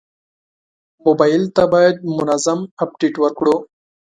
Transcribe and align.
موبایل 1.05 1.43
ته 1.55 1.63
باید 1.73 1.95
منظم 2.17 2.59
اپډیټ 2.83 3.15
ورکړو. 3.19 3.55